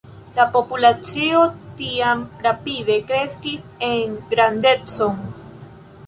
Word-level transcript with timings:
La 0.35 0.43
populacio 0.53 1.41
tiam 1.81 2.23
rapide 2.45 2.95
kreskis 3.11 3.67
en 3.89 4.15
grandeco. 4.31 5.11